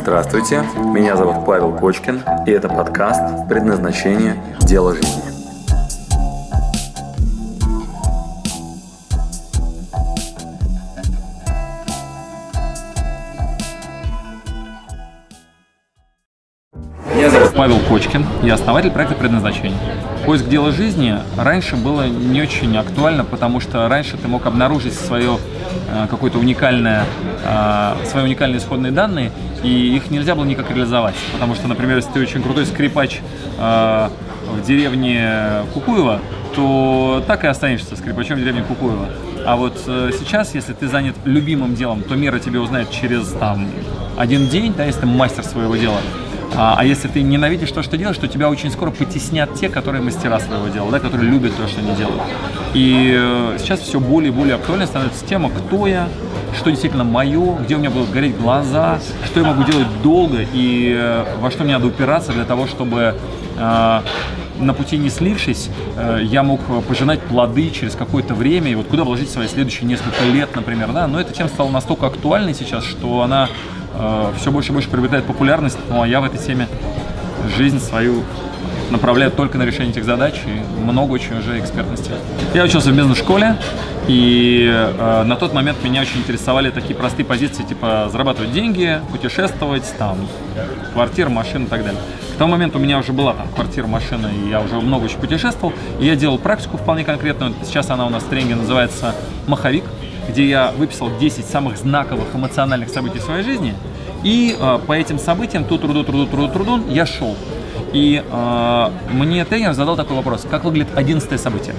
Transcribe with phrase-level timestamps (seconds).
[0.00, 4.40] Здравствуйте, меня зовут Павел Кочкин, и это подкаст «Предназначение.
[4.60, 5.22] Дело жизни».
[17.12, 19.78] Меня зовут Павел Кочкин, я основатель проекта «Предназначение».
[20.24, 25.38] Поиск дела жизни раньше было не очень актуально, потому что раньше ты мог обнаружить свое
[25.90, 27.04] э, какое-то уникальное,
[27.44, 31.14] э, свои уникальные исходные данные, и их нельзя было никак реализовать.
[31.32, 33.20] Потому что, например, если ты очень крутой скрипач
[33.58, 34.08] э,
[34.50, 36.20] в деревне Кукуева,
[36.54, 39.08] то так и останешься скрипачом в деревне Кукуева.
[39.44, 43.28] А вот э, сейчас, если ты занят любимым делом, то мир о тебе узнает через
[43.28, 43.68] там
[44.16, 45.98] один день, да, если ты мастер своего дела.
[46.56, 50.02] А, а если ты ненавидишь то, что делаешь, то тебя очень скоро потеснят те, которые
[50.02, 52.22] мастера своего дела, да, которые любят то, что они делают.
[52.74, 56.08] И э, сейчас все более и более актуальной становится тема, кто я,
[56.54, 60.94] что действительно мое, где у меня будут гореть глаза, что я могу делать долго и
[60.96, 63.14] э, во что мне надо упираться для того, чтобы
[63.56, 64.00] э,
[64.58, 69.04] на пути не слившись, э, я мог пожинать плоды через какое-то время, и вот куда
[69.04, 73.22] вложить свои следующие несколько лет, например, да, но эта тема стала настолько актуальной сейчас, что
[73.22, 73.48] она
[74.38, 76.68] все больше и больше приобретает популярность, ну а я в этой теме
[77.56, 78.22] жизнь свою
[78.90, 82.12] направляю только на решение этих задач и много очень уже экспертности.
[82.54, 83.56] Я учился в бизнес-школе,
[84.06, 89.84] и э, на тот момент меня очень интересовали такие простые позиции, типа зарабатывать деньги, путешествовать,
[89.98, 90.16] там,
[90.92, 92.00] квартира, машина и так далее.
[92.34, 95.18] К тому моменту у меня уже была там квартира, машина, и я уже много очень
[95.18, 97.52] путешествовал, и я делал практику вполне конкретную.
[97.64, 99.14] Сейчас она у нас в тренинге называется
[99.46, 99.84] «Маховик»,
[100.28, 103.74] где я выписал 10 самых знаковых эмоциональных событий в своей жизни,
[104.22, 107.36] и э, по этим событиям, ту труду, труду, труду, труду, я шел.
[107.92, 111.74] И э, мне тренер задал такой вопрос, как выглядит одиннадцатое событие?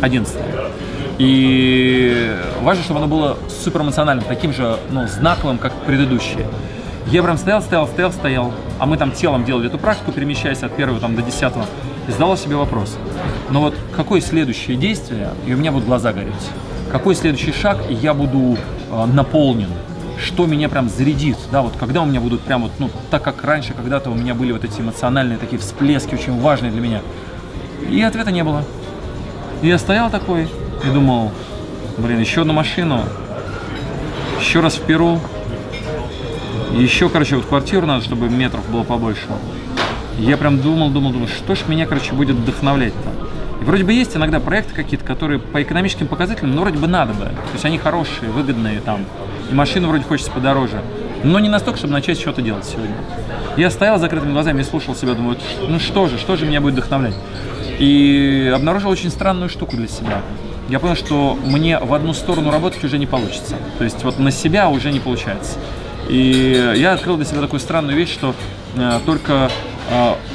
[0.00, 0.44] Одиннадцатое.
[1.18, 6.46] И важно, чтобы оно было суперэмоциональным, таким же ну, знаковым, как предыдущие.
[7.06, 10.74] Я прям стоял, стоял, стоял, стоял, а мы там телом делали эту практику, перемещаясь от
[10.74, 11.64] первого там, до десятого,
[12.08, 12.96] и задавал себе вопрос.
[13.50, 16.34] Но вот какое следующее действие, и у меня будут глаза гореть?
[16.90, 18.58] Какой следующий шаг, и я буду
[18.90, 19.68] э, наполнен?
[20.22, 23.44] Что меня прям зарядит, да, вот когда у меня будут прям вот, ну, так как
[23.44, 27.02] раньше когда-то у меня были вот эти эмоциональные такие всплески, очень важные для меня.
[27.90, 28.64] И ответа не было.
[29.62, 30.48] И я стоял такой
[30.84, 31.32] и думал,
[31.98, 33.04] блин, еще одну машину,
[34.40, 35.20] еще раз в Перу,
[36.72, 39.26] еще, короче, вот квартиру надо, чтобы метров было побольше.
[40.18, 43.25] я прям думал, думал, думал, что ж меня, короче, будет вдохновлять-то.
[43.60, 47.14] И вроде бы есть иногда проекты какие-то, которые по экономическим показателям, ну, вроде бы надо
[47.14, 47.24] бы.
[47.24, 49.04] То есть они хорошие, выгодные там,
[49.50, 50.82] и машину вроде хочется подороже.
[51.24, 52.94] Но не настолько, чтобы начать что-то делать сегодня.
[53.56, 56.60] Я стоял с закрытыми глазами и слушал себя, думаю, ну что же, что же меня
[56.60, 57.14] будет вдохновлять?
[57.78, 60.20] И обнаружил очень странную штуку для себя.
[60.68, 63.56] Я понял, что мне в одну сторону работать уже не получится.
[63.78, 65.58] То есть вот на себя уже не получается.
[66.08, 68.34] И я открыл для себя такую странную вещь, что
[68.76, 69.50] э, только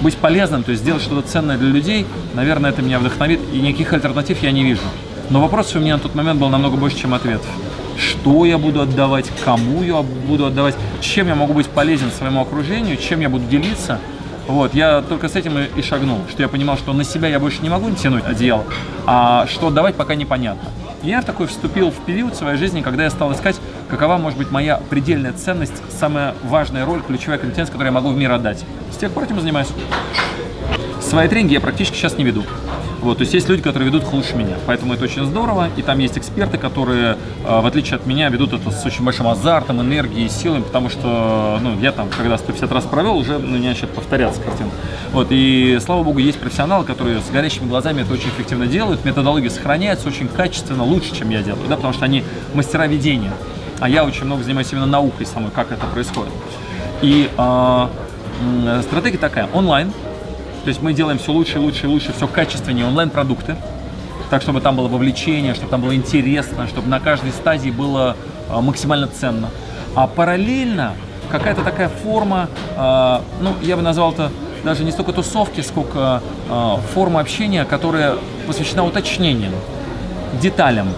[0.00, 3.92] быть полезным, то есть сделать что-то ценное для людей, наверное, это меня вдохновит, и никаких
[3.92, 4.82] альтернатив я не вижу.
[5.28, 7.46] Но вопросов у меня на тот момент был намного больше, чем ответов
[8.00, 12.96] что я буду отдавать, кому я буду отдавать, чем я могу быть полезен своему окружению,
[12.96, 14.00] чем я буду делиться.
[14.46, 17.62] Вот, я только с этим и, шагнул, что я понимал, что на себя я больше
[17.62, 18.64] не могу тянуть одеяло,
[19.06, 20.68] а что отдавать пока непонятно.
[21.02, 24.50] И я такой вступил в период своей жизни, когда я стал искать, какова может быть
[24.50, 28.64] моя предельная ценность, самая важная роль, ключевая компетенция, которую я могу в мир отдать.
[28.92, 29.68] С тех пор этим занимаюсь.
[31.00, 32.44] Свои тренинги я практически сейчас не веду.
[33.02, 35.70] Вот, то есть есть люди, которые ведут их лучше меня, поэтому это очень здорово.
[35.76, 37.16] И там есть эксперты, которые,
[37.46, 41.58] э, в отличие от меня, ведут это с очень большим азартом, энергией, силой, потому что,
[41.62, 44.70] ну, я там, когда 150 раз провел, уже ну, не начинает повторяться картина.
[45.12, 49.48] Вот, и слава богу, есть профессионалы, которые с горящими глазами это очень эффективно делают, методология
[49.48, 52.22] сохраняется очень качественно, лучше, чем я делаю, да, потому что они
[52.52, 53.32] мастера ведения,
[53.78, 56.32] а я очень много занимаюсь именно наукой самой, как это происходит.
[57.00, 57.88] И э,
[58.82, 59.90] стратегия такая, онлайн,
[60.62, 63.56] то есть мы делаем все лучше и лучше и лучше, все качественнее онлайн-продукты,
[64.30, 68.16] так, чтобы там было вовлечение, чтобы там было интересно, чтобы на каждой стадии было
[68.48, 69.50] а, максимально ценно.
[69.96, 70.94] А параллельно
[71.30, 74.30] какая-то такая форма, а, ну, я бы назвал это
[74.62, 78.16] даже не столько тусовки, сколько а, форма общения, которая
[78.46, 79.52] посвящена уточнениям,
[80.40, 80.88] деталям,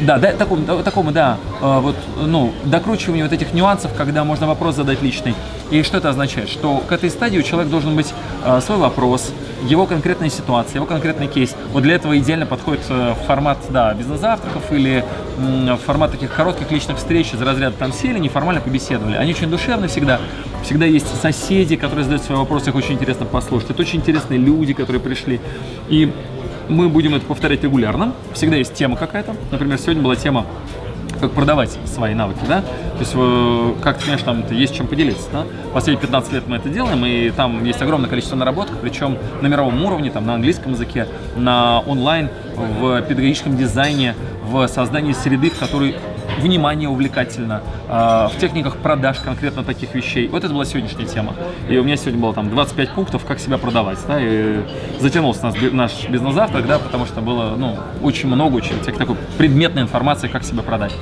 [0.00, 5.02] да, да такому, такому, да, вот, ну, докручиванию вот этих нюансов, когда можно вопрос задать
[5.02, 5.34] личный.
[5.70, 6.48] И что это означает?
[6.48, 8.12] Что к этой стадии у человека должен быть
[8.44, 9.32] э, свой вопрос,
[9.62, 11.56] его конкретная ситуация, его конкретный кейс.
[11.72, 15.04] Вот для этого идеально подходит э, формат да, бизнес-завтраков или
[15.38, 19.16] э, формат таких коротких личных встреч из разряда там сели, неформально побеседовали.
[19.16, 20.20] Они очень душевны всегда.
[20.62, 23.70] Всегда есть соседи, которые задают свои вопросы, их очень интересно послушать.
[23.70, 25.40] Это очень интересные люди, которые пришли.
[25.88, 26.12] И
[26.68, 28.12] мы будем это повторять регулярно.
[28.32, 29.34] Всегда есть тема какая-то.
[29.50, 30.46] Например, сегодня была тема
[31.20, 35.28] как продавать свои навыки, да, то есть э, как ты понимаешь, там есть чем поделиться,
[35.32, 35.44] да.
[35.72, 39.82] Последние 15 лет мы это делаем, и там есть огромное количество наработок, причем на мировом
[39.84, 41.06] уровне, там на английском языке,
[41.36, 44.14] на онлайн, в педагогическом дизайне,
[44.44, 45.96] в создании среды, в которой
[46.38, 50.28] внимание увлекательно, э, в техниках продаж конкретно таких вещей.
[50.28, 51.34] Вот это была сегодняшняя тема.
[51.68, 53.98] И у меня сегодня было там 25 пунктов, как себя продавать.
[54.06, 54.62] Да, и
[55.00, 60.28] затянулся наш, наш бизнес-завтрак, да, потому что было ну, очень много, очень такой предметной информации,
[60.28, 60.92] как себя продать.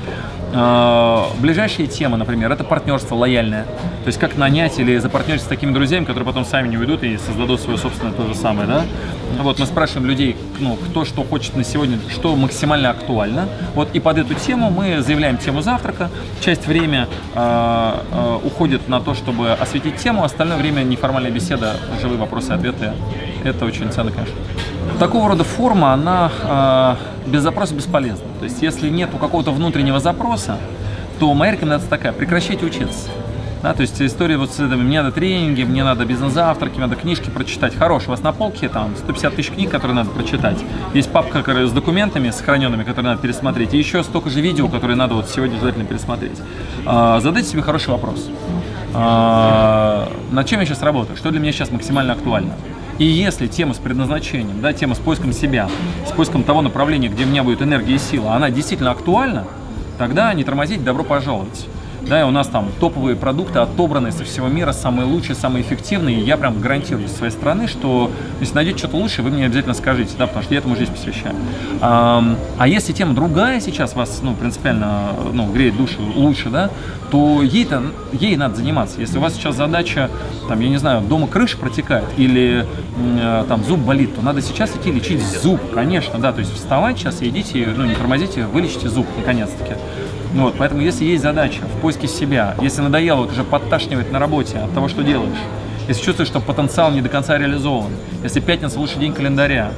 [0.54, 3.64] Э, ближайшие темы, например, это партнерство лояльное.
[4.04, 7.16] То есть как нанять или запартнериться с такими друзьями, которые потом сами не уйдут и
[7.16, 8.66] создадут свое собственное то же самое.
[8.66, 8.84] Да?
[9.40, 13.48] Вот мы спрашиваем людей, ну, кто что хочет на сегодня, что максимально актуально.
[13.74, 16.08] Вот и под эту тему мы заявляем тему завтрака.
[16.40, 22.18] Часть времени э, э, уходит на то, чтобы осветить тему, остальное время неформальная беседа, живые
[22.18, 22.94] вопросы, ответы.
[23.44, 24.34] Это очень ценно, конечно.
[24.98, 28.24] Такого рода форма, она э, без запроса бесполезна.
[28.38, 30.56] То есть если нет какого-то внутреннего запроса,
[31.20, 33.10] то моя рекомендация такая, прекращайте учиться.
[33.62, 36.96] Да, то есть история вот с этими, мне надо тренинги, мне надо бизнес-завтраки, мне надо
[36.96, 37.76] книжки прочитать.
[37.76, 40.58] Хорош, у вас на полке там 150 тысяч книг, которые надо прочитать.
[40.94, 43.72] Есть папка с документами сохраненными, которые надо пересмотреть.
[43.72, 46.40] И еще столько же видео, которые надо вот сегодня обязательно пересмотреть.
[46.84, 48.28] А, задайте себе хороший вопрос.
[48.94, 51.16] А, над чем я сейчас работаю?
[51.16, 52.54] Что для меня сейчас максимально актуально?
[52.98, 55.68] И если тема с предназначением, да, тема с поиском себя,
[56.08, 59.44] с поиском того направления, где у меня будет энергия и сила, она действительно актуальна,
[59.98, 61.68] тогда не тормозить, добро пожаловать.
[62.06, 66.20] Да, и у нас там топовые продукты, отобранные со всего мира, самые лучшие, самые эффективные.
[66.20, 68.10] И я прям гарантирую со своей стороны, что
[68.40, 71.34] если найдете что-то лучше, вы мне обязательно скажите, да, потому что я этому жизнь посвящаю.
[71.81, 72.25] А,
[72.58, 76.70] а если тема другая сейчас вас, ну, принципиально, ну, греет душу лучше, да,
[77.10, 77.82] то ей-то,
[78.12, 79.00] ей надо заниматься.
[79.00, 80.10] Если у вас сейчас задача,
[80.48, 82.66] там, я не знаю, дома крыша протекает или
[82.96, 86.98] э, там зуб болит, то надо сейчас идти лечить зуб, конечно, да, то есть вставать
[86.98, 89.75] сейчас и идите, ну, не тормозите, вылечите зуб, наконец-таки.
[90.34, 94.19] Ну вот, поэтому если есть задача в поиске себя, если надоело вот уже подташнивать на
[94.19, 95.37] работе от того, что делаешь,
[95.88, 97.90] если чувствуешь, что потенциал не до конца реализован,
[98.23, 99.73] если пятница лучший день календаря,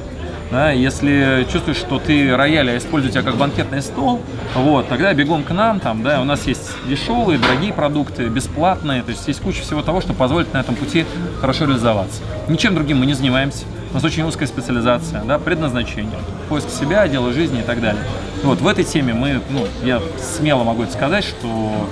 [0.51, 4.21] да, если чувствуешь, что ты рояля используешь тебя как банкетный стол,
[4.55, 9.09] вот, тогда бегом к нам, там, да, у нас есть дешевые, дорогие продукты, бесплатные, то
[9.09, 11.05] есть есть куча всего того, что позволит на этом пути
[11.41, 12.21] хорошо реализоваться.
[12.47, 17.33] Ничем другим мы не занимаемся, у нас очень узкая специализация, да, предназначение, поиск себя, дело
[17.33, 18.03] жизни и так далее.
[18.45, 21.87] Вот в этой теме мы, ну, я смело могу это сказать, что,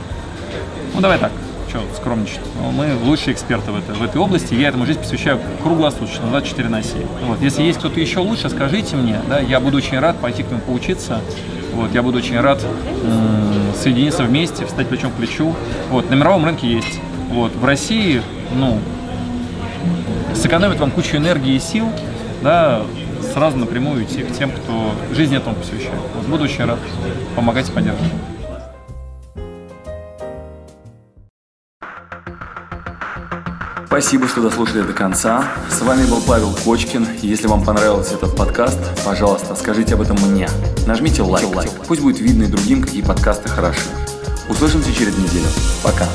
[0.93, 1.31] ну, давай так,
[1.67, 2.41] что скромничать.
[2.73, 4.53] Мы лучшие эксперты в этой, в этой области.
[4.53, 7.01] Я этому жизнь посвящаю круглосуточно, 24 на 7.
[7.23, 7.41] Вот.
[7.41, 9.19] Если есть кто-то еще лучше, скажите мне.
[9.27, 11.21] Да, я буду очень рад пойти к нему поучиться.
[11.73, 12.63] Вот, я буду очень рад
[13.75, 15.55] соединиться вместе, встать плечом к плечу.
[15.89, 16.99] Вот, на мировом рынке есть.
[17.31, 18.21] Вот, в России,
[18.55, 18.77] ну,
[20.35, 21.89] сэкономит вам кучу энергии и сил,
[22.43, 22.83] да,
[23.33, 25.99] сразу напрямую идти к тем, кто жизнь этому посвящает.
[26.15, 26.79] Вот, буду очень рад
[27.35, 28.11] помогать и поддерживать.
[33.85, 35.45] Спасибо, что дослушали до конца.
[35.69, 37.07] С вами был Павел Кочкин.
[37.21, 40.49] Если вам понравился этот подкаст, пожалуйста, скажите об этом мне.
[40.87, 41.45] Нажмите лайк.
[41.87, 43.89] Пусть будет видно и другим, какие подкасты хороши.
[44.49, 45.45] Услышимся через неделю.
[45.83, 46.07] Пока.